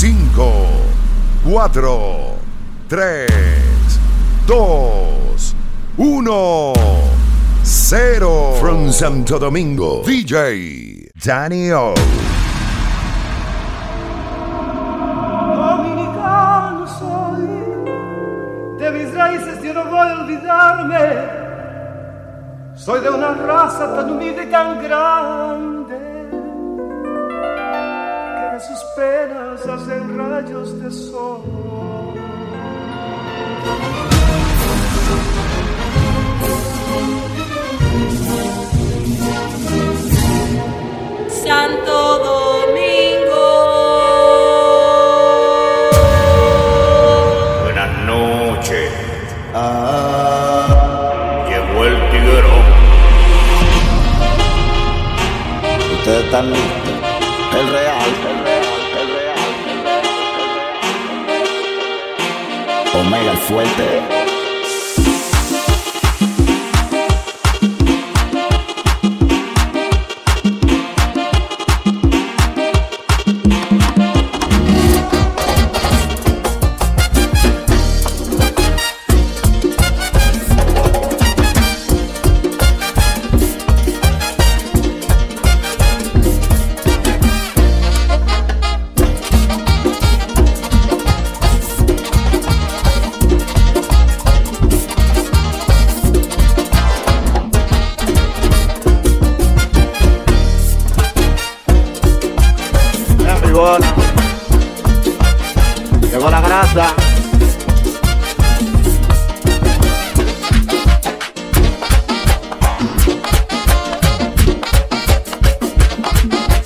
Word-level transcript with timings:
5, 0.00 0.08
4, 1.44 2.38
3, 2.88 3.26
2, 4.46 4.54
1, 5.98 6.24
0. 7.62 8.56
From 8.58 8.90
Santo 8.92 9.38
Domingo, 9.38 10.02
DJ 10.02 11.10
Danny 11.22 11.70
sol. 30.90 31.42
Santo 41.44 42.18
Domingo. 42.18 43.46
Buenas 47.62 47.92
noches. 48.06 48.92
Llegó 51.48 51.84
el 51.84 52.10
tiguerón. 52.10 52.64
Ustedes 55.98 56.24
están 56.24 56.79
fuerte. 63.40 64.19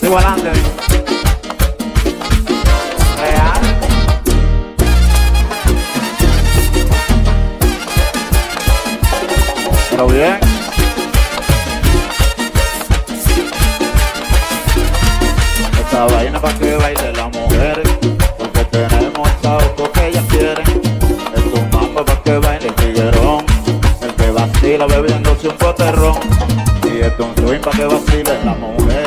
Sigo 0.05 0.19
adelante. 0.19 0.51
Real. 3.19 3.61
Pero 9.91 10.07
bien. 10.09 10.39
Esta 15.81 16.05
vaina 16.05 16.39
para 16.39 16.59
que 16.59 16.77
baile 16.77 17.13
las 17.15 17.33
mujeres, 17.33 17.89
porque 18.37 18.65
tenemos 18.67 19.29
algo 19.43 19.91
que 19.91 20.09
ellas 20.09 20.25
quieren. 20.29 20.67
Es 21.35 21.45
un 21.59 21.71
mambo 21.71 22.05
para 22.05 22.23
que 22.23 22.39
baile 22.41 22.69
el 22.69 22.75
tiguerón, 22.75 23.47
el 24.03 24.15
que 24.17 24.31
vacila 24.33 24.85
bebiéndose 24.85 25.49
un 25.49 25.57
poterrón. 25.57 26.19
Y 26.93 27.01
es 27.01 27.19
un 27.19 27.35
swing 27.37 27.61
para 27.61 27.79
que 27.79 27.87
vacilen 27.87 28.45
las 28.45 28.59
mujeres, 28.59 29.04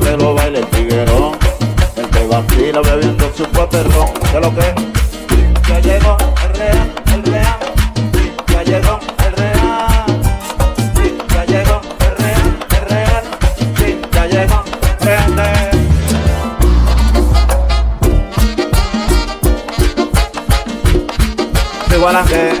que 0.00 0.16
lo 0.16 0.34
baile 0.34 0.58
el 0.60 0.66
tiguerón, 0.66 1.32
el 1.96 2.08
que 2.10 2.26
vacila 2.26 2.80
bebiéndose 2.82 3.42
un 3.42 3.50
poterrón. 3.50 4.08
¿Qué 4.30 4.40
lo 4.40 4.54
que? 4.54 4.74
Ya 5.68 5.80
llegó 5.80 6.16
el 6.44 6.54
real, 6.58 6.92
el 7.14 7.22
real, 7.24 7.58
ya 8.48 8.62
llegó 8.62 8.98
el 9.26 9.32
real. 9.36 10.04
Ya 11.34 11.44
llegó 11.44 11.80
el 12.00 12.16
real, 12.16 12.58
el 12.70 12.84
real. 12.88 13.24
Ya 14.12 14.26
llegó 14.26 14.64
el 14.82 15.06
real. 15.06 15.70
Sigo 21.90 22.08
adelante 22.08 22.52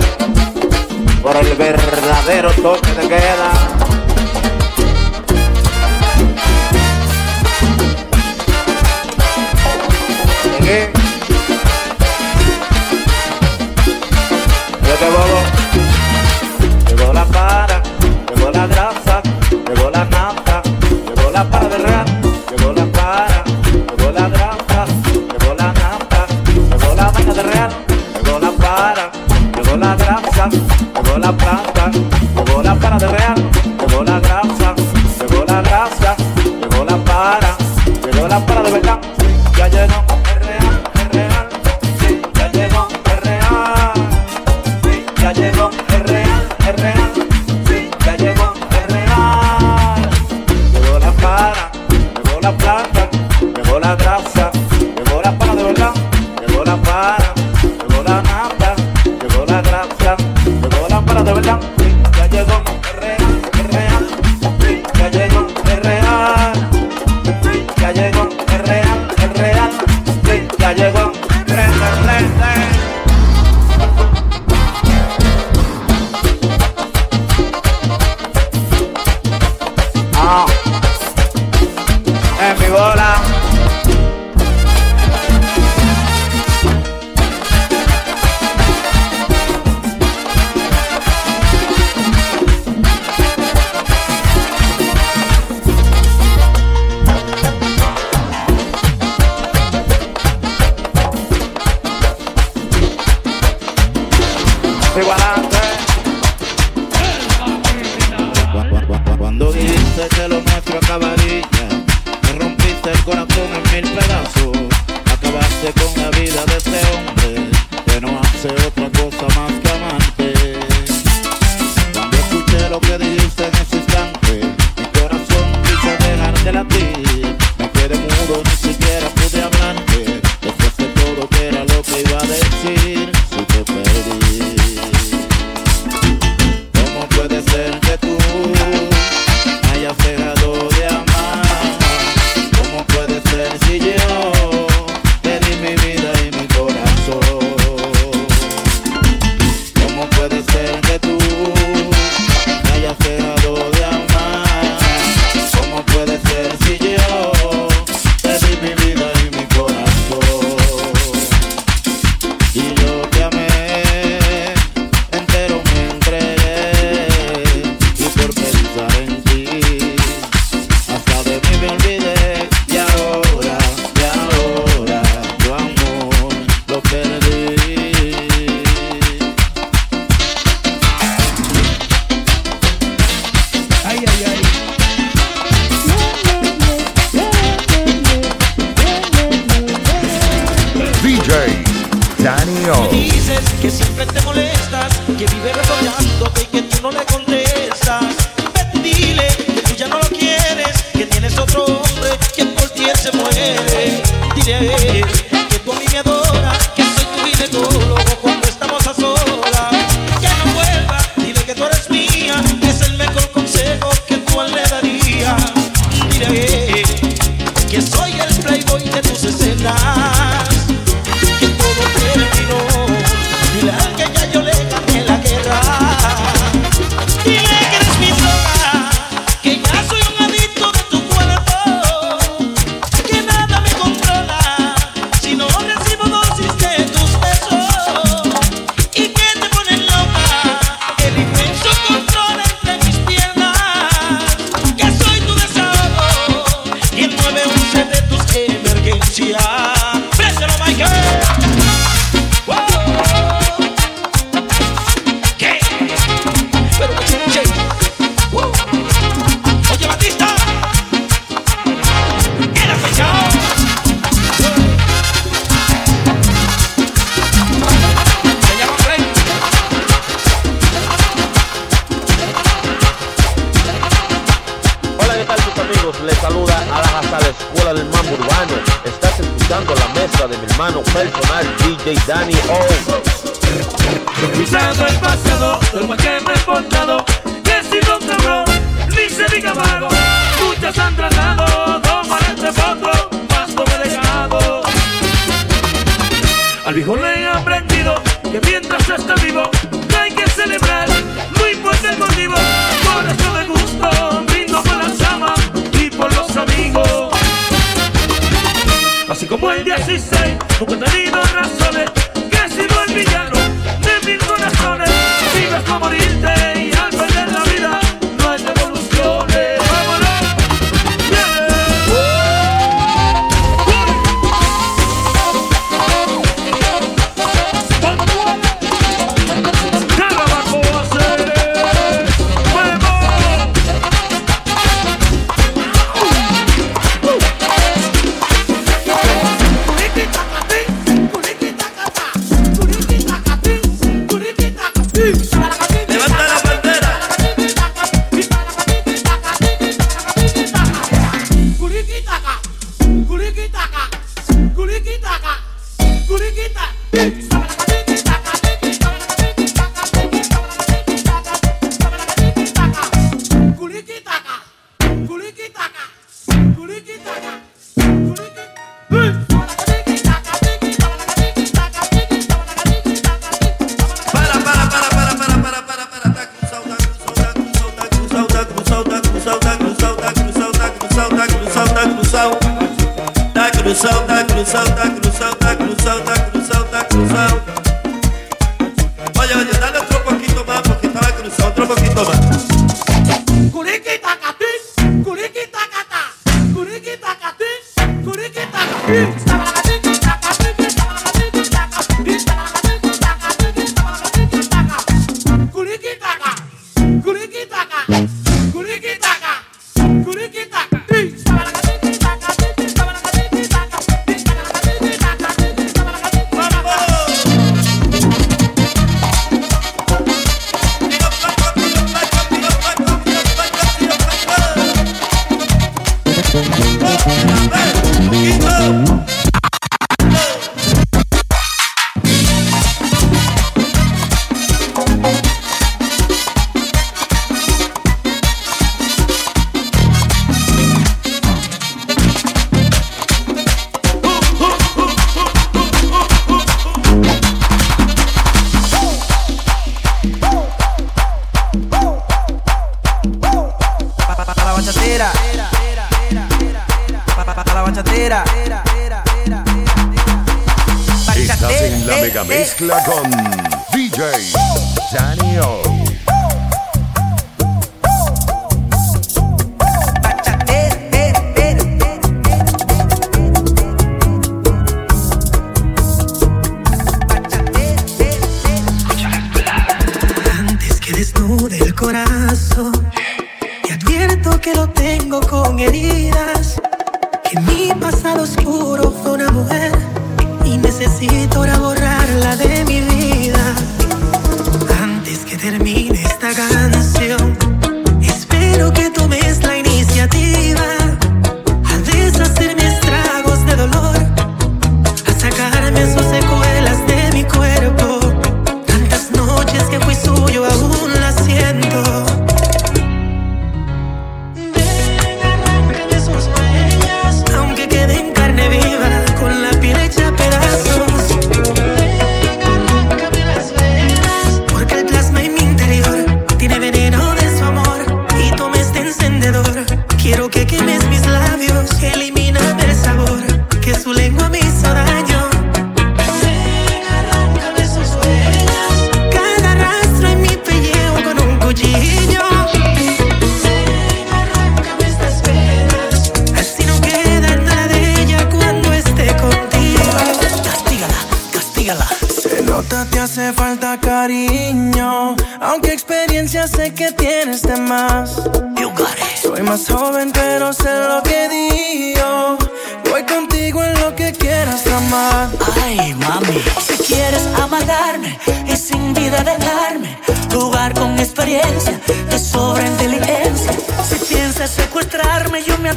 por 1.22 1.36
el 1.36 1.54
verdadero 1.56 2.50
toque 2.52 2.92
de 2.92 3.08
queda. 3.08 3.77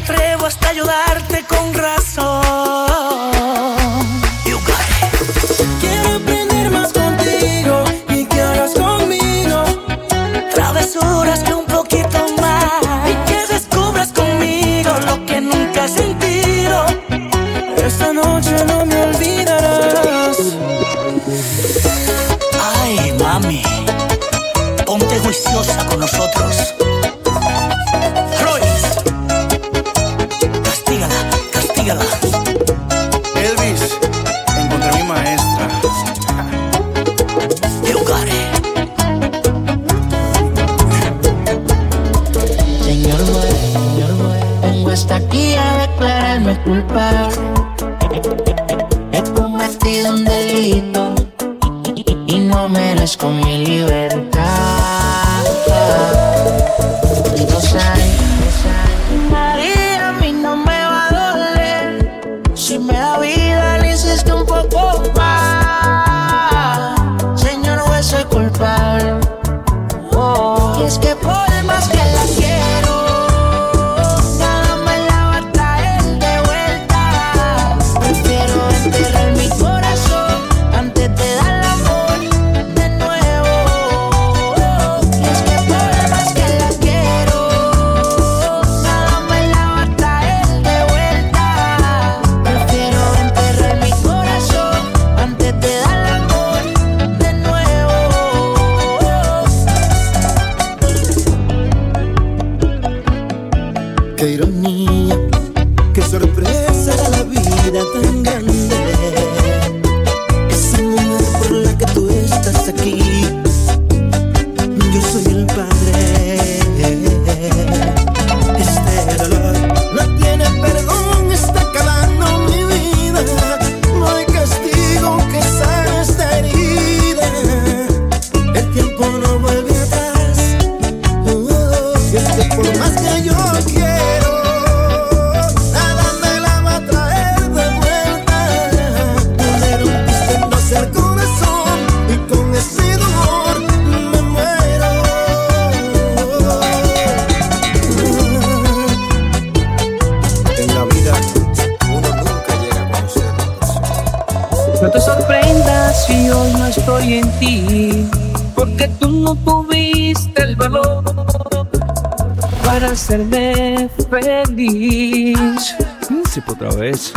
Atrevo 0.01 0.46
hasta 0.46 0.70
ayudarte 0.70 1.40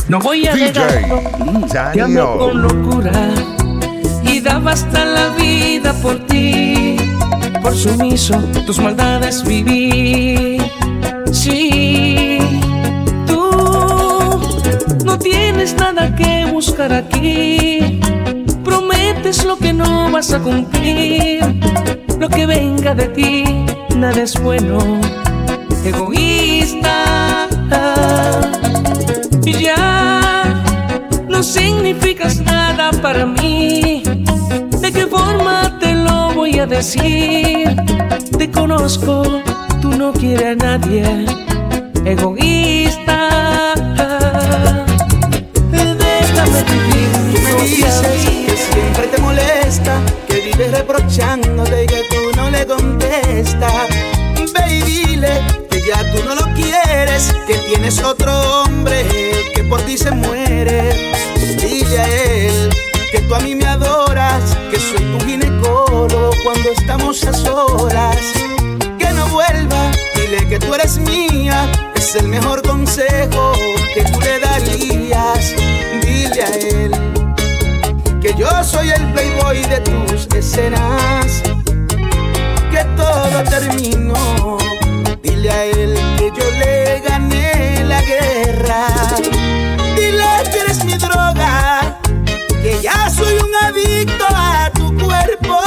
No 0.08 0.18
voy 0.18 0.46
a 0.46 0.54
DJ 0.54 0.72
negarlo, 0.72 1.66
te 1.68 1.74
Daniel. 1.74 2.24
con 2.38 2.62
locura 2.62 3.12
y 4.22 4.40
daba 4.40 4.72
hasta 4.72 5.04
la 5.04 5.28
vida 5.30 5.92
por 6.02 6.18
ti. 6.26 6.96
Por 7.62 7.74
sumiso, 7.74 8.38
tus 8.66 8.78
maldades 8.78 9.44
viví. 9.44 10.58
Sí, 11.32 12.38
tú 13.26 14.38
no 15.04 15.18
tienes 15.18 15.74
nada 15.76 16.14
que 16.14 16.46
buscar 16.52 16.92
aquí. 16.92 18.00
Prometes 18.64 19.44
lo 19.44 19.56
que 19.56 19.72
no 19.72 20.10
vas 20.10 20.32
a 20.32 20.38
cumplir. 20.40 21.40
Lo 22.18 22.28
que 22.28 22.46
venga 22.46 22.94
de 22.94 23.08
ti, 23.08 23.44
nada 23.96 24.22
es 24.22 24.40
bueno. 24.40 24.78
Egoísta. 25.84 27.24
Y 29.46 29.52
ya 29.52 30.44
no 31.28 31.42
significas 31.42 32.40
nada 32.40 32.90
para 33.02 33.26
mí. 33.26 34.02
¿De 34.80 34.90
qué 34.90 35.06
forma 35.06 35.78
te 35.78 35.94
lo 35.94 36.32
voy 36.32 36.58
a 36.58 36.66
decir? 36.66 37.76
Te 38.38 38.50
conozco, 38.50 39.42
tú 39.82 39.90
no 39.90 40.12
quieres 40.14 40.52
a 40.52 40.54
nadie. 40.54 41.26
Egoísta. 42.06 43.74
Déjame 45.70 46.62
vivir 46.64 47.08
Tú 47.34 47.58
me 47.58 47.64
dices 47.64 48.00
que 48.46 48.56
siempre 48.56 49.06
te 49.08 49.20
molesta, 49.20 50.00
que 50.26 50.40
vives 50.40 50.70
reprochándote 50.70 51.84
y 51.84 51.86
que 51.86 52.02
tú 52.08 52.36
no 52.36 52.48
le 52.48 52.66
contestas. 52.66 53.88
Baby, 54.54 54.80
dile 54.82 55.63
ya 55.86 56.12
tú 56.12 56.24
no 56.24 56.34
lo 56.34 56.54
quieres, 56.54 57.34
que 57.46 57.54
tienes 57.68 58.02
otro 58.02 58.32
hombre 58.62 59.04
que 59.54 59.64
por 59.64 59.80
ti 59.82 59.98
se 59.98 60.10
muere. 60.10 61.14
Dile 61.60 61.98
a 61.98 62.08
él 62.08 62.70
que 63.10 63.20
tú 63.20 63.34
a 63.34 63.40
mí 63.40 63.54
me 63.54 63.66
adoras, 63.66 64.56
que 64.70 64.78
soy 64.78 64.98
tu 64.98 65.24
ginecólogo 65.26 66.30
cuando 66.42 66.70
estamos 66.70 67.22
a 67.24 67.32
solas. 67.32 68.18
Que 68.98 69.10
no 69.12 69.26
vuelva, 69.28 69.90
dile 70.14 70.48
que 70.48 70.58
tú 70.58 70.74
eres 70.74 70.98
mía, 70.98 71.70
es 71.94 72.14
el 72.16 72.28
mejor 72.28 72.62
consejo 72.62 73.52
que 73.94 74.04
tú 74.04 74.20
le 74.20 74.40
darías. 74.40 75.54
Dile 76.02 76.42
a 76.42 76.54
él 76.56 76.92
que 78.22 78.34
yo 78.38 78.48
soy 78.64 78.88
el 78.88 79.12
playboy 79.12 79.62
de 79.64 79.80
tus 79.80 80.26
escenas, 80.34 81.42
que 82.70 82.84
todo 82.96 83.44
terminó. 83.50 84.73
Dile 85.24 85.50
a 85.50 85.64
él 85.64 85.94
que 86.18 86.30
yo 86.38 86.50
le 86.50 87.00
gané 87.00 87.82
la 87.84 88.02
guerra. 88.02 88.86
Dile 89.96 90.50
que 90.52 90.58
eres 90.58 90.84
mi 90.84 90.92
droga, 90.98 91.98
que 92.62 92.78
ya 92.82 93.08
soy 93.08 93.32
un 93.38 93.54
adicto 93.66 94.26
a 94.28 94.70
tu 94.74 94.94
cuerpo, 94.98 95.58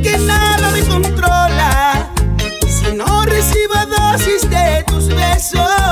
que 0.00 0.16
nada 0.18 0.70
me 0.70 0.82
controla 0.84 2.08
si 2.68 2.94
no 2.94 3.24
recibo 3.24 3.74
dosis 3.98 4.48
de 4.48 4.84
tus 4.86 5.08
besos 5.08 5.83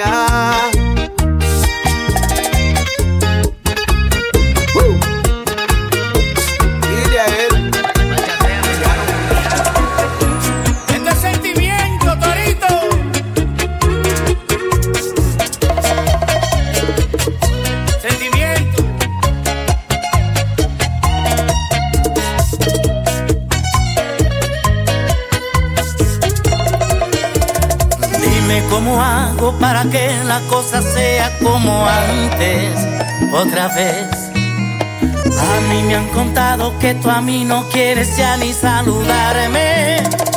yeah. 0.00 0.69
la 30.30 30.40
cosa 30.42 30.80
sea 30.80 31.36
como 31.42 31.84
antes, 31.84 32.78
otra 33.32 33.66
vez. 33.66 34.06
A 35.48 35.60
mí 35.68 35.82
me 35.82 35.96
han 35.96 36.08
contado 36.10 36.78
que 36.78 36.94
tú 36.94 37.10
a 37.10 37.20
mí 37.20 37.44
no 37.44 37.68
quieres 37.68 38.16
ya 38.16 38.36
ni 38.36 38.52
saludarme. 38.52 40.29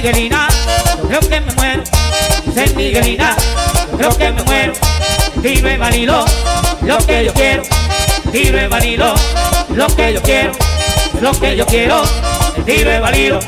Miguelina, 0.00 0.48
yo 0.86 1.08
creo 1.08 1.20
que 1.20 1.40
me 1.40 1.52
muero. 1.54 1.82
Dice 2.46 2.74
Miguelina 2.76 3.37
lo 3.98 4.16
que 4.16 4.32
me 4.32 4.42
muero. 4.44 4.72
Tiro 5.42 5.68
en 5.68 6.06
lo 6.82 6.98
que 7.06 7.24
yo 7.24 7.32
quiero. 7.34 7.62
Tiro 8.32 8.58
en 8.58 8.70
Maniló, 8.70 9.14
lo 9.74 9.86
que 9.88 10.12
yo 10.12 10.22
quiero. 10.22 10.52
Lo 11.20 11.32
que 11.32 11.56
yo 11.56 11.66
quiero, 11.66 12.02
tiro 12.64 12.90
en 12.90 13.02
Maniló. 13.02 13.40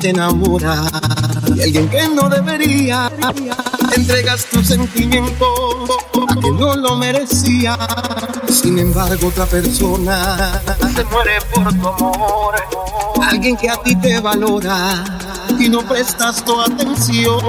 Te 0.00 0.10
enamoras 0.10 0.92
de 1.56 1.64
alguien 1.64 1.88
que 1.88 2.08
no 2.08 2.28
debería. 2.28 3.10
Entregas 3.96 4.44
tu 4.44 4.62
sentimiento 4.62 5.44
a 6.28 6.34
que 6.36 6.50
no 6.52 6.76
lo 6.76 6.96
merecía. 6.96 7.76
Sin 8.48 8.78
embargo, 8.78 9.26
otra 9.26 9.44
persona 9.46 10.62
se 10.94 11.04
muere 11.04 11.40
por 11.52 11.74
tu 11.74 11.88
amor. 11.88 12.54
Alguien 13.28 13.56
que 13.56 13.68
a 13.68 13.76
ti 13.82 13.96
te 13.96 14.20
valora 14.20 15.04
y 15.58 15.68
no 15.68 15.80
prestas 15.80 16.44
tu 16.44 16.60
atención. 16.60 17.40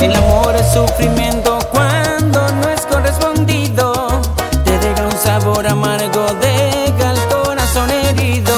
El 0.00 0.16
amor 0.16 0.56
es 0.56 0.72
sufrimiento 0.72 1.58
cuando 1.70 2.50
no 2.50 2.68
es 2.70 2.80
correspondido. 2.86 4.22
Te 4.64 4.78
deja 4.78 5.06
un 5.06 5.18
sabor 5.18 5.66
amargo, 5.66 6.26
deja 6.40 7.12
el 7.12 7.44
corazón 7.44 7.90
herido. 7.90 8.54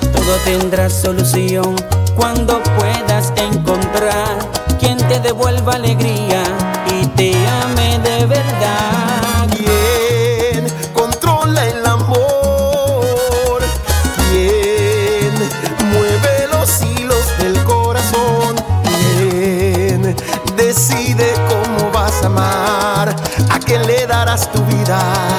Todo 0.00 0.36
tendrá 0.44 0.90
solución 0.90 1.76
cuando 2.16 2.62
puedas 2.78 3.32
encontrar 3.36 4.38
quien 4.78 4.96
te 5.08 5.20
devuelva 5.20 5.74
alegría 5.74 6.42
y 6.90 7.06
te 7.08 7.32
ame 7.62 7.98
de 8.00 8.26
verdad. 8.26 9.48
¿Quién 9.56 10.66
controla 10.92 11.66
el 11.66 11.84
amor? 11.86 13.62
¿Quién 14.30 15.32
mueve 15.92 16.48
los 16.50 16.82
hilos 16.82 17.26
del 17.38 17.62
corazón? 17.64 18.56
¿Quién 19.16 20.16
decide 20.56 21.34
cómo 21.48 21.90
vas 21.92 22.22
a 22.22 22.26
amar? 22.26 23.16
¿A 23.50 23.58
quién 23.58 23.86
le 23.86 24.06
darás 24.06 24.50
tu 24.52 24.62
vida? 24.64 25.31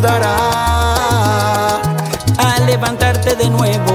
Ayudará 0.00 1.76
a 2.38 2.60
levantarte 2.66 3.36
de 3.36 3.50
nuevo 3.50 3.92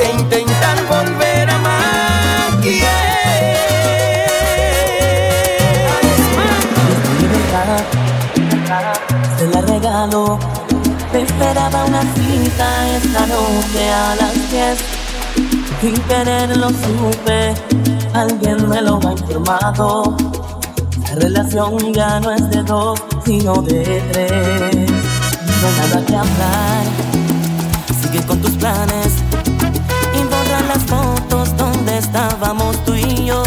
e 0.00 0.10
intentar 0.12 0.78
volver 0.86 1.50
a 1.50 1.54
amar? 1.56 2.60
Te 9.38 9.46
la 9.46 9.60
regalo. 9.62 10.38
Te 11.10 11.22
esperaba 11.22 11.84
una 11.86 12.02
cita 12.02 12.96
esta 12.96 13.26
noche 13.26 13.90
a 13.90 14.14
las 14.16 14.50
10. 14.50 14.78
Sin 15.80 15.94
querer 16.02 16.56
lo 16.56 16.68
supe, 16.68 17.54
alguien 18.12 18.68
me 18.68 18.82
lo 18.82 19.00
ha 19.04 19.12
informado. 19.12 20.16
La 21.08 21.14
relación 21.14 21.92
ya 21.94 22.20
no 22.20 22.30
es 22.30 22.50
de 22.50 22.62
dos, 22.62 23.00
sino 23.24 23.62
de 23.62 24.02
tres. 24.12 24.77
Hay 25.60 25.74
nada 25.74 26.06
que 26.06 26.14
hablar. 26.14 26.84
Sigue 28.00 28.24
con 28.26 28.40
tus 28.40 28.52
planes 28.52 29.14
y 30.14 30.22
borra 30.22 30.60
las 30.68 30.84
fotos 30.84 31.56
donde 31.56 31.98
estábamos 31.98 32.76
tú 32.84 32.94
y 32.94 33.26
yo. 33.26 33.42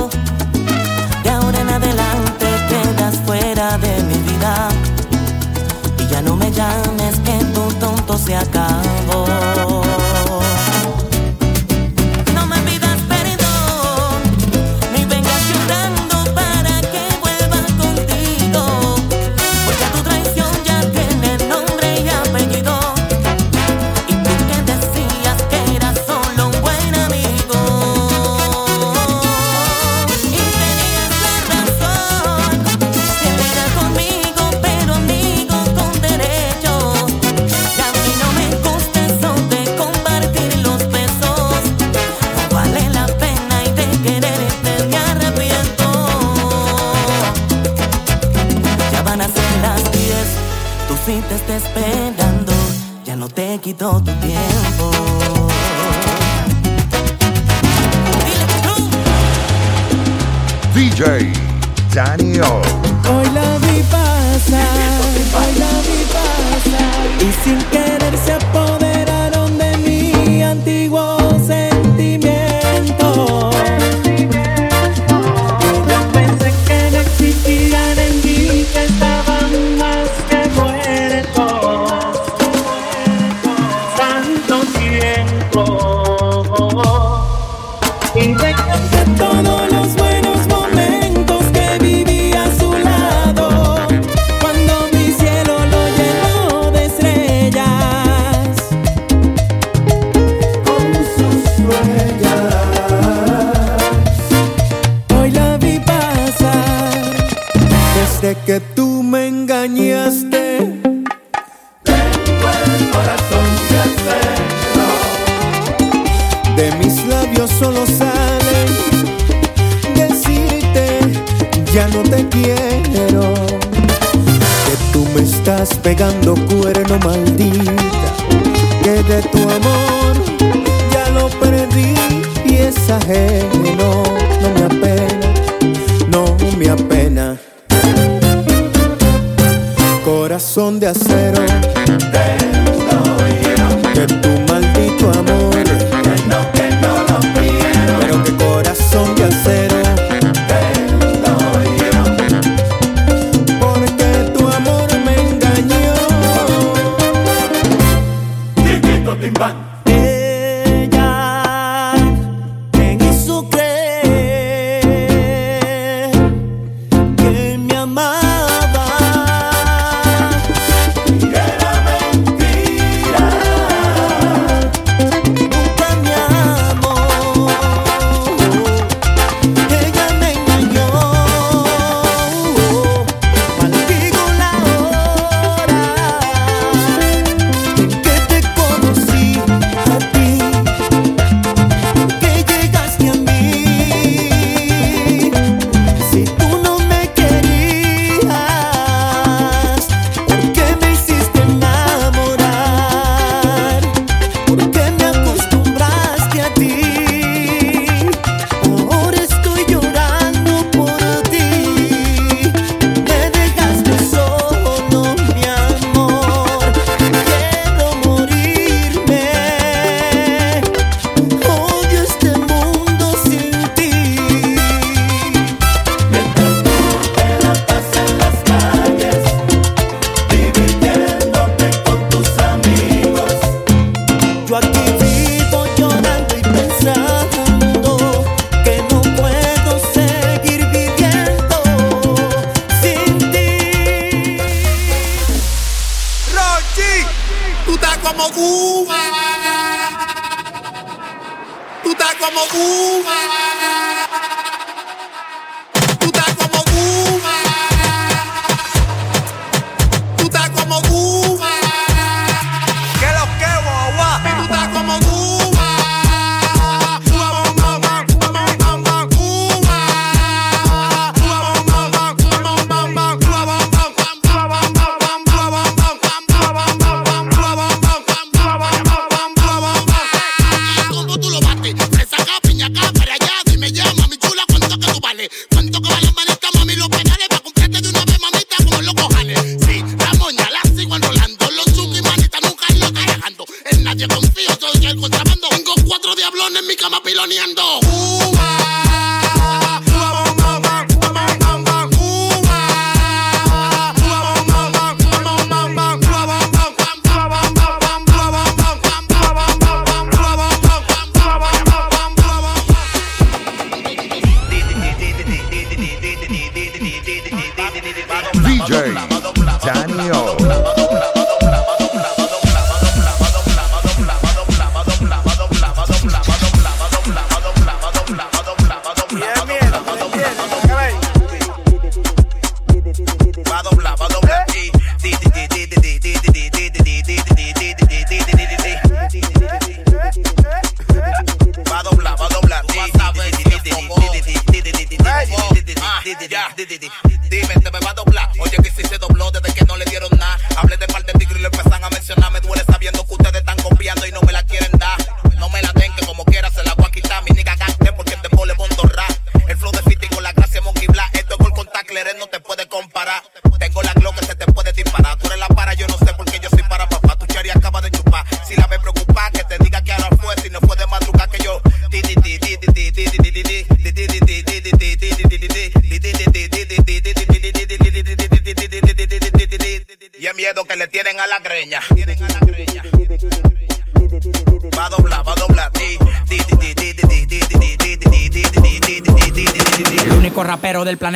De 1.24 1.30
ahora 1.30 1.62
en 1.62 1.70
adelante 1.70 2.48
quedas 2.70 3.16
fuera 3.26 3.78
de 3.78 4.04
mi 4.04 4.18
vida. 4.30 4.68
Y 6.00 6.08
ya 6.12 6.22
no 6.22 6.36
me 6.36 6.52
llames 6.52 7.18
que 7.24 7.46
tu 7.54 7.62
tonto 7.80 8.18
se 8.18 8.36
acabó. 8.36 8.81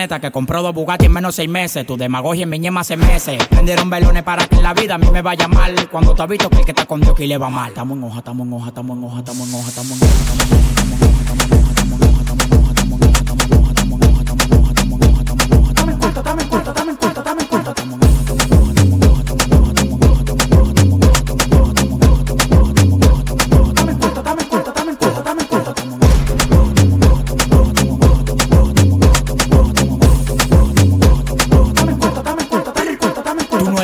que 0.07 0.31
compró 0.31 0.61
dos 0.61 0.73
Bugatti 0.73 1.05
en 1.05 1.11
menos 1.13 1.35
seis 1.35 1.49
meses. 1.49 1.85
Tu 1.85 1.97
demagogia 1.97 2.43
en 2.43 2.49
mi 2.49 2.59
ñema 2.59 2.81
hace 2.81 2.95
meses. 2.95 3.37
Vendieron 3.49 3.89
velones 3.89 4.23
para 4.23 4.47
que 4.47 4.55
en 4.55 4.63
la 4.63 4.73
vida 4.73 4.95
a 4.95 4.97
mí 4.97 5.09
me 5.11 5.21
vaya 5.21 5.47
mal. 5.47 5.89
Cuando 5.89 6.13
te 6.13 6.21
has 6.21 6.29
visto 6.29 6.49
que 6.49 6.59
el 6.59 6.65
que 6.65 6.71
está 6.71 6.85
con 6.85 7.01
Dios 7.01 7.15
que 7.15 7.27
le 7.27 7.37
va 7.37 7.49
mal. 7.49 7.69
Estamos 7.69 7.97
en 7.97 8.03
hoja, 8.03 8.19
estamos 8.19 8.47
en 8.47 8.53
hoja, 8.53 8.67
estamos 8.69 8.97
en 8.97 9.03
hoja, 9.03 9.19
estamos 9.19 9.47
en 9.47 9.55
hoja, 9.55 9.69
estamos 9.69 9.91
en 9.91 10.03
hoja, 10.03 10.19
estamos 10.21 10.51
en 10.51 10.57
hoja. 10.57 10.84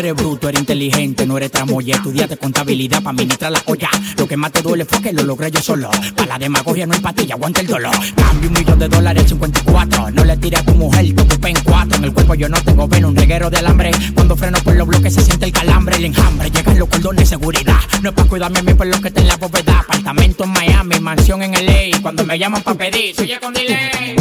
eres 0.01 0.15
bruto, 0.15 0.49
eres 0.49 0.61
inteligente, 0.61 1.25
no 1.25 1.37
eres 1.37 1.51
tramoya. 1.51 1.95
Estudiaste 1.95 2.37
contabilidad 2.37 3.03
para 3.03 3.11
administrar 3.11 3.51
la 3.51 3.61
olla. 3.65 3.89
Lo 4.17 4.27
que 4.27 4.35
más 4.35 4.51
te 4.51 4.61
duele 4.61 4.85
fue 4.85 5.01
que 5.01 5.13
lo 5.13 5.23
logré 5.23 5.51
yo 5.51 5.61
solo. 5.61 5.89
Para 6.15 6.27
la 6.27 6.39
demagogia 6.39 6.87
no 6.87 6.93
hay 6.93 6.99
patilla, 6.99 7.35
aguanta 7.35 7.61
el 7.61 7.67
dolor. 7.67 7.95
Cambio 8.15 8.49
un 8.49 8.53
millón 8.53 8.79
de 8.79 8.89
dólares 8.89 9.25
54. 9.27 10.11
No 10.11 10.25
le 10.25 10.37
tires 10.37 10.59
a 10.59 10.65
tu 10.65 10.73
mujer, 10.73 11.13
te 11.13 11.21
ocupé 11.21 11.49
en 11.49 11.57
cuatro. 11.63 11.97
En 11.97 12.03
el 12.03 12.13
cuerpo 12.13 12.33
yo 12.33 12.49
no 12.49 12.61
tengo 12.63 12.87
velo, 12.87 13.09
un 13.09 13.15
reguero 13.15 13.49
de 13.49 13.57
alambre. 13.57 13.91
Cuando 14.15 14.35
freno 14.35 14.57
por 14.63 14.75
los 14.75 14.87
bloques 14.87 15.13
se 15.13 15.21
siente 15.21 15.45
el 15.45 15.51
calambre, 15.51 15.95
el 15.97 16.05
enjambre. 16.05 16.49
Llegan 16.49 16.79
los 16.79 16.89
cordones 16.89 17.21
de 17.21 17.35
seguridad. 17.35 17.79
No 18.01 18.09
es 18.09 18.15
para 18.15 18.27
cuidarme 18.27 18.59
a 18.59 18.63
mí 18.63 18.73
por 18.73 18.87
lo 18.87 18.99
que 18.99 19.09
está 19.09 19.21
en 19.21 19.27
la 19.27 19.37
bóveda. 19.37 19.79
Apartamento 19.79 20.43
en 20.45 20.49
Miami, 20.51 20.99
mansión 20.99 21.43
en 21.43 21.51
LA. 21.51 21.99
Cuando 22.01 22.25
me 22.25 22.39
llaman 22.39 22.63
para 22.63 22.77
pedir, 22.77 23.15
soy 23.15 23.27
yo 23.27 23.39
con 23.39 23.53
delay. 23.53 24.15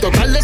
tocarle 0.00 0.39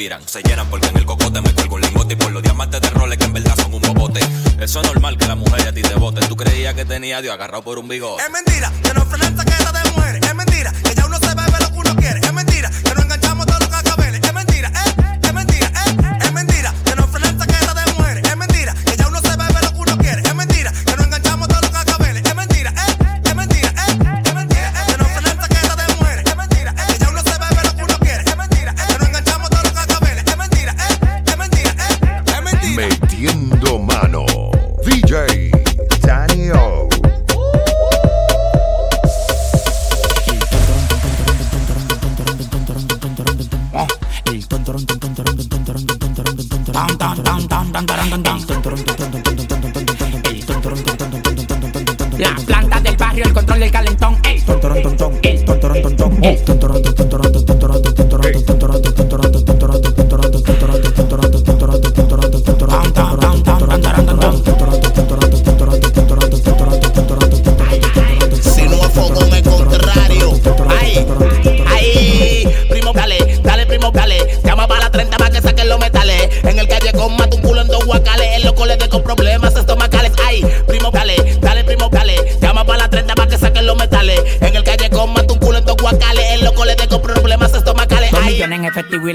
se 0.00 0.42
llenan 0.42 0.66
porque 0.70 0.88
en 0.88 0.96
el 0.96 1.04
cocote 1.04 1.42
me 1.42 1.52
cuelgo 1.52 1.74
un 1.74 1.82
lingote 1.82 2.14
y 2.14 2.16
por 2.16 2.32
los 2.32 2.42
diamantes 2.42 2.80
de 2.80 2.88
roles 2.88 3.18
que 3.18 3.24
en 3.24 3.34
verdad 3.34 3.54
son 3.54 3.74
un 3.74 3.82
bobote. 3.82 4.20
Eso 4.58 4.80
es 4.80 4.86
normal 4.86 5.18
que 5.18 5.26
la 5.26 5.34
mujer 5.34 5.68
a 5.68 5.74
ti 5.74 5.82
te 5.82 5.94
bote. 5.94 6.26
Tú 6.26 6.36
creías 6.36 6.72
que 6.72 6.86
tenía 6.86 7.18
a 7.18 7.22
Dios 7.22 7.34
agarrado 7.34 7.62
por 7.62 7.78
un 7.78 7.86
bigote. 7.86 8.22
Es 8.22 8.30
mentira. 8.30 8.69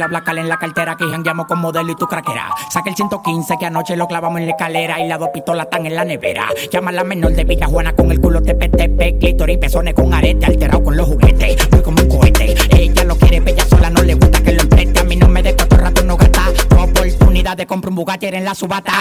Y 0.06 0.12
la 0.12 0.20
blacal 0.20 0.38
en 0.38 0.48
la 0.48 0.58
cartera 0.58 0.96
que 0.96 1.06
jangueamos 1.06 1.48
con 1.48 1.60
modelo 1.60 1.92
y 1.92 1.96
tu 1.96 2.06
craquera. 2.06 2.50
Saca 2.70 2.90
el 2.90 2.96
115 2.96 3.58
que 3.60 3.66
anoche 3.66 3.96
lo 3.96 4.08
clavamos 4.08 4.40
en 4.40 4.46
la 4.46 4.52
escalera 4.52 5.00
y 5.00 5.08
las 5.08 5.20
dos 5.20 5.30
pistolas 5.34 5.66
están 5.66 5.86
en 5.86 5.96
la 5.96 6.06
nevera. 6.06 6.48
Llama 6.72 6.90
a 6.90 6.94
la 6.94 7.04
menor 7.04 7.34
de 7.34 7.44
Villa 7.44 7.68
Juana 7.68 7.96
con 7.96 8.12
el 8.12 8.20
culo 8.20 8.42
tepe 8.42 8.70
tepe, 8.70 9.18
clítoris, 9.18 9.58
pezones 9.58 9.94
con 9.94 10.14
arete, 10.14 10.46
alterado 10.46 10.84
con 10.84 10.96
los 10.96 11.08
juguetes. 11.08 11.72
Muy 11.72 11.82
como 11.82 12.02
un 12.02 12.10
cohete. 12.10 12.56
Ella 12.72 13.04
lo 13.04 13.16
quiere 13.18 13.40
bella 13.40 13.66
sola, 13.66 13.90
no 13.90 14.04
le 14.04 14.14
gusta 14.14 14.44
que 14.44 14.54
lo 14.54 14.62
empreste. 14.62 15.00
A 15.00 15.04
mí 15.04 15.16
no 15.16 15.28
me 15.28 15.42
de 15.42 15.56
cuatro 15.56 15.78
rato 15.78 16.04
no 16.04 16.18
gasta. 16.18 16.42
Tu 16.70 16.80
oportunidad 16.80 17.58
de 17.58 17.66
comprar 17.66 17.90
un 17.90 17.96
Bugatti 17.96 18.28
en 18.28 18.46
la 18.46 18.54
subata. 18.54 18.92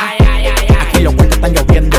Aquí 0.88 1.02
los 1.02 1.14
cuentos 1.14 1.36
están 1.36 1.52
lloviendo. 1.52 1.98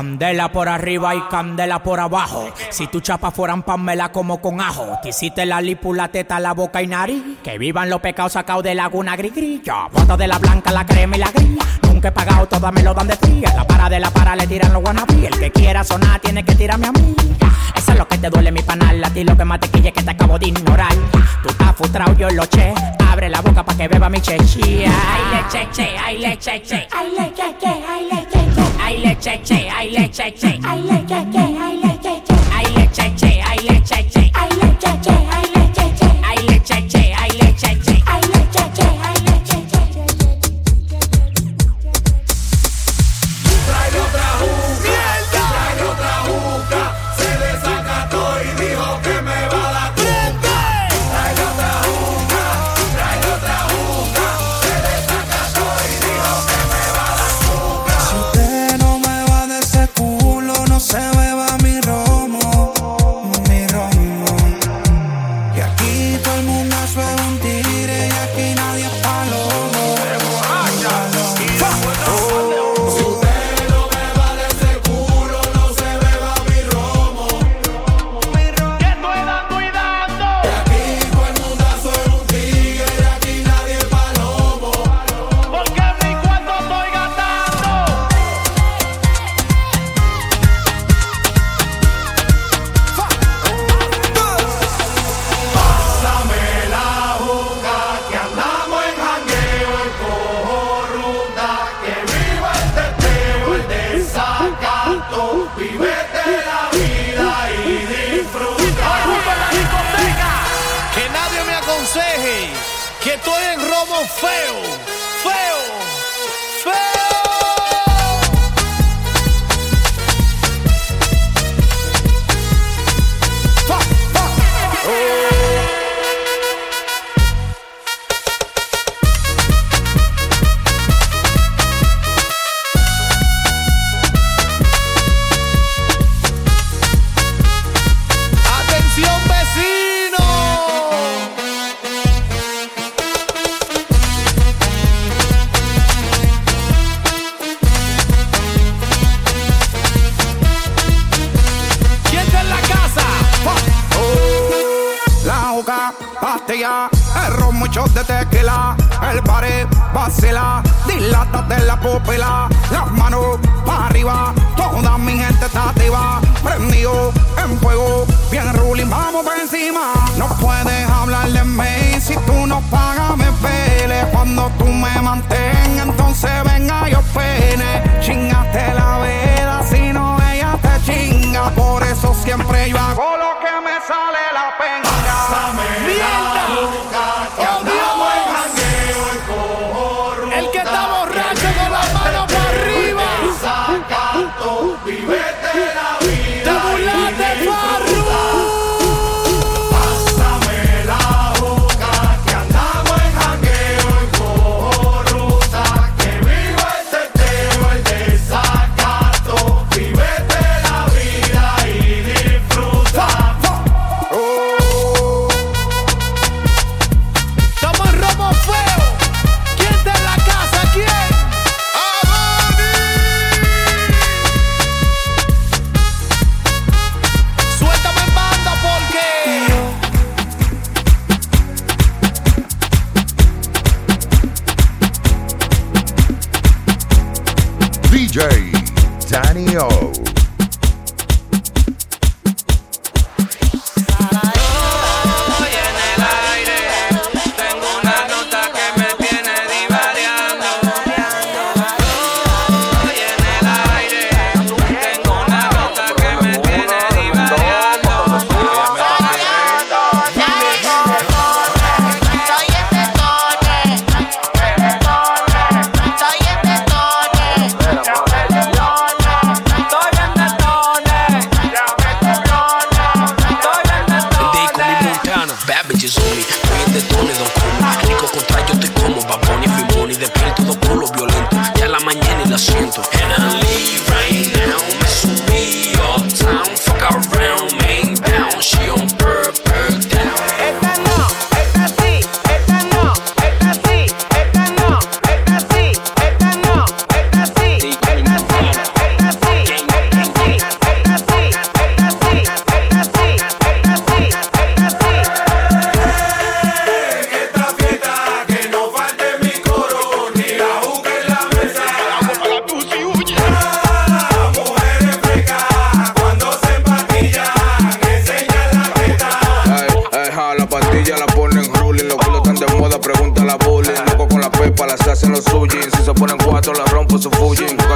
Candela 0.00 0.50
por 0.50 0.66
arriba 0.66 1.14
y 1.14 1.20
candela 1.28 1.82
por 1.82 2.00
abajo. 2.00 2.48
Si 2.70 2.86
tu 2.86 3.00
chapa 3.00 3.30
fueran 3.30 3.62
panmela 3.62 4.10
como 4.10 4.40
con 4.40 4.58
ajo. 4.58 4.98
Te 5.02 5.10
hiciste 5.10 5.44
la 5.44 5.60
lípula, 5.60 6.08
teta, 6.08 6.40
la 6.40 6.54
boca 6.54 6.80
y 6.80 6.86
nariz. 6.86 7.22
Que 7.44 7.58
vivan 7.58 7.90
los 7.90 8.00
pecados 8.00 8.32
sacados 8.32 8.64
de 8.64 8.74
laguna 8.74 9.14
gris 9.14 9.34
grilla. 9.34 9.88
De 10.16 10.26
la 10.26 10.38
blanca, 10.38 10.72
la 10.72 10.86
crema 10.86 11.16
y 11.16 11.20
la 11.20 11.30
grilla 11.30 11.89
nunca 12.00 12.08
he 12.08 12.12
pagado, 12.12 12.46
todas 12.46 12.72
me 12.72 12.82
lo 12.82 12.94
dan 12.94 13.08
de 13.08 13.16
fría. 13.16 13.52
La 13.54 13.66
para 13.66 13.90
de 13.90 14.00
la 14.00 14.10
para 14.10 14.34
le 14.34 14.46
tiran 14.46 14.72
los 14.72 14.80
guanabí. 14.80 15.26
El 15.26 15.38
que 15.38 15.50
quiera 15.50 15.84
sonar 15.84 16.18
tiene 16.20 16.42
que 16.42 16.54
tirarme 16.54 16.86
a 16.86 16.92
mí. 16.92 17.14
Eso 17.76 17.92
es 17.92 17.98
lo 17.98 18.08
que 18.08 18.16
te 18.16 18.30
duele 18.30 18.50
mi 18.50 18.62
panal, 18.62 19.04
a 19.04 19.10
ti 19.10 19.22
lo 19.22 19.36
que 19.36 19.44
más 19.44 19.60
te 19.60 19.68
quille 19.68 19.92
que 19.92 20.02
te 20.02 20.10
acabo 20.10 20.38
de 20.38 20.46
ignorar. 20.46 20.94
Tú 21.42 21.50
estás 21.50 21.76
frustrado, 21.76 22.16
yo 22.16 22.30
lo 22.30 22.46
che. 22.46 22.72
Abre 23.06 23.28
la 23.28 23.42
boca 23.42 23.62
para 23.64 23.76
que 23.76 23.88
beba 23.88 24.08
mi 24.08 24.18
cheche. 24.18 24.86
Ay, 24.86 25.22
le 25.32 25.48
cheche, 25.52 25.88
ay, 26.02 26.18
le 26.18 26.38
cheche. 26.38 26.88
Ay, 26.90 27.10
le 27.18 27.34
cheche, 27.34 27.84
ay, 27.86 28.08
le 28.10 28.26
cheche. 28.30 28.70
Ay, 28.82 28.98
le 28.98 29.18
cheche, 29.18 29.68
ay, 29.70 29.90
le 29.90 30.10
cheche. 30.10 30.58
Ay, 30.64 30.82
le 30.88 31.10
cheche, 31.12 31.40
ay, 31.44 31.68
le 31.68 31.82
cheche. 32.00 32.40
Ay, 32.54 32.66
le 32.76 32.90
cheche, 32.92 33.42
ay, 33.44 33.58
le 33.68 33.82
cheche. 33.84 34.32
Ay, 34.34 34.48
le 34.62 34.78
cheche, 34.78 35.16
ay, 35.32 35.46
le 35.54 35.72
cheche. 35.74 36.08
Ay, 36.24 36.46
le 36.48 36.62
cheche, 36.64 37.14
ay, 37.20 37.30
le 37.38 37.54
cheche. 37.56 38.29
fail. 114.06 114.79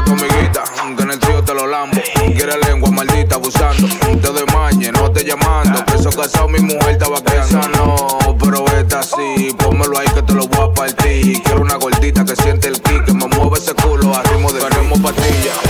busca 0.03 0.65
en 0.99 1.11
el 1.11 1.19
trío 1.19 1.43
te 1.45 1.55
lo 1.55 1.67
lambo. 1.67 2.01
Quiere 2.35 2.59
lengua 2.67 2.91
maldita 2.91 3.37
abusando, 3.37 3.87
te 4.21 4.29
doy 4.29 4.45
mañe, 4.53 4.91
no 4.93 5.11
te 5.11 5.25
llamando. 5.25 5.85
Que 5.85 5.95
eso 5.95 6.11
casado 6.11 6.49
mi 6.49 6.59
mujer 6.61 6.91
estaba 6.91 7.19
Esa 7.19 7.69
no, 7.69 8.37
pero 8.39 8.65
esta 8.79 9.03
sí, 9.03 9.55
pónmelo 9.59 9.99
ahí 9.99 10.09
que 10.15 10.23
te 10.23 10.33
lo 10.33 10.47
voy 10.47 10.69
a 10.69 10.73
partir. 10.73 11.43
Quiero 11.43 11.61
una 11.61 11.77
gordita 11.77 12.25
que 12.25 12.37
siente 12.37 12.69
el 12.69 12.81
kick, 12.81 13.05
que 13.05 13.13
me 13.13 13.27
mueve 13.27 13.59
ese 13.59 13.75
culo 13.75 14.15
a 14.15 14.23
ritmo 14.23 14.53
de 14.53 14.61
Tenemos 14.61 15.01
pastillas 15.01 15.64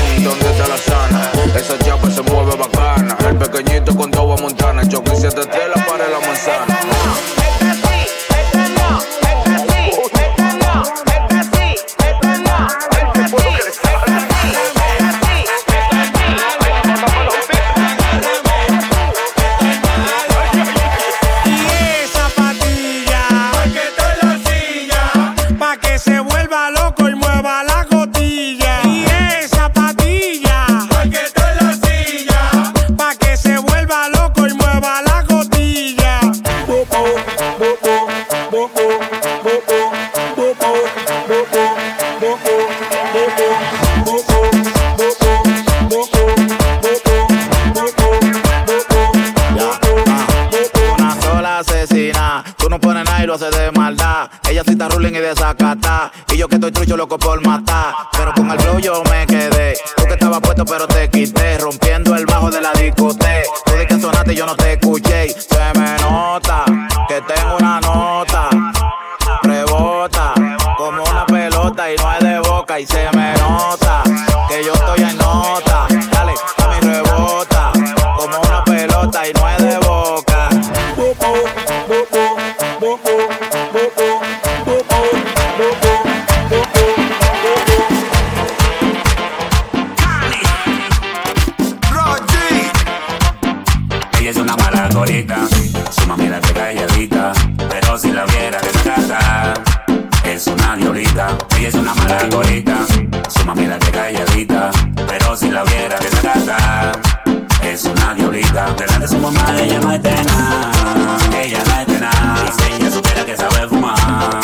una 100.76 101.36
ella 101.56 101.68
es 101.68 101.74
una 101.74 101.94
mala 101.94 102.26
gorita. 102.30 102.76
Su 103.28 103.44
mami 103.44 103.66
la 103.66 103.78
que 103.78 103.90
calladita, 103.90 104.70
pero 105.06 105.36
si 105.36 105.50
la 105.50 105.62
viera 105.64 105.96
que 105.98 106.08
se. 106.08 106.92
Es 107.62 107.84
una 107.84 108.14
violita, 108.14 108.74
delante 108.76 108.98
de 109.00 109.08
su 109.08 109.18
mamá 109.18 109.40
ella 109.58 109.80
no 109.80 109.92
es 109.92 110.02
nada, 110.02 111.12
ella 111.42 111.62
no 111.66 111.92
es 111.92 112.00
nada. 112.00 112.44
Y 112.46 112.62
si 112.62 112.72
ella 112.72 112.90
supiera 112.90 113.24
que 113.24 113.36
sabe 113.36 113.68
fumar. 113.68 114.43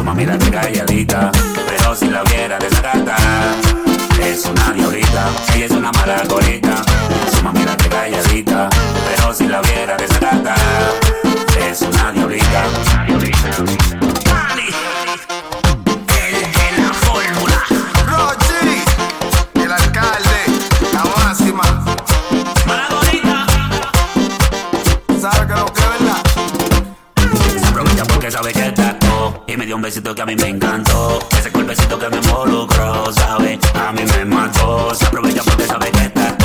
Su 0.00 0.06
mamita 0.06 0.38
te 0.38 0.50
calladita, 0.50 1.30
pero 1.68 1.94
si 1.94 2.08
la 2.08 2.22
viera 2.22 2.58
desagata. 2.58 3.16
Es 4.18 4.46
una 4.46 4.72
diablita, 4.72 5.28
si 5.52 5.64
es 5.64 5.72
una 5.72 5.92
mala 5.92 6.22
gorita. 6.26 6.82
Su 7.30 7.42
mamita 7.44 7.76
te 7.76 7.86
calladita, 7.90 8.70
pero 9.10 9.34
si 9.34 9.46
la 9.46 9.60
viera 9.60 9.98
desagata. 9.98 10.54
Es 11.68 11.82
una 11.82 12.12
diablita, 12.12 12.64
cuerpecito 29.90 30.14
que 30.14 30.22
a 30.22 30.26
mí 30.26 30.36
me 30.36 30.48
encantó, 30.50 31.18
ese 31.36 31.50
cuerpecito 31.50 31.98
que 31.98 32.08
me 32.10 32.16
involucró, 32.18 33.12
sabes, 33.12 33.58
a 33.74 33.90
mí 33.90 34.02
me 34.04 34.24
mató, 34.24 34.94
se 34.94 35.04
aprovecha 35.04 35.42
porque 35.42 35.66
sabe 35.66 35.90
que 35.90 36.04
está 36.04 36.39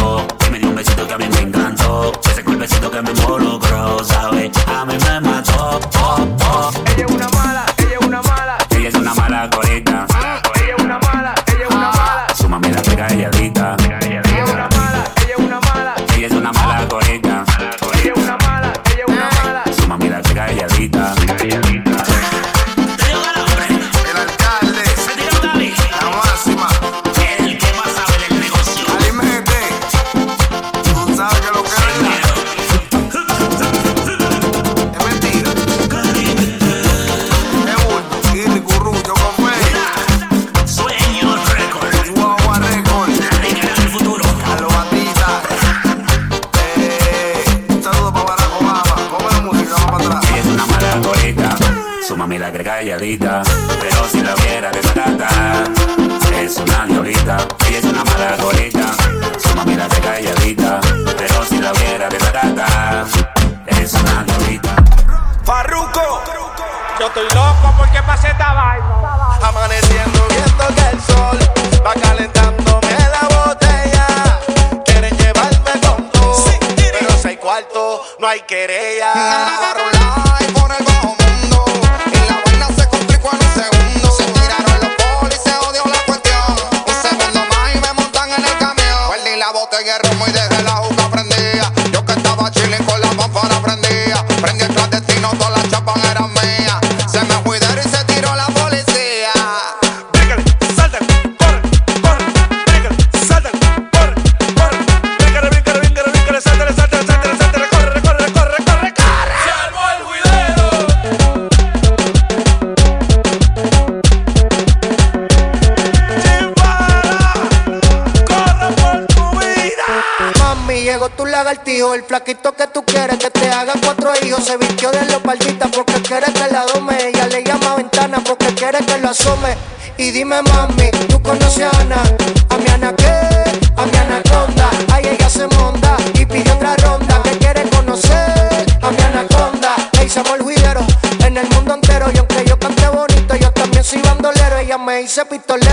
ese. 145.24 145.65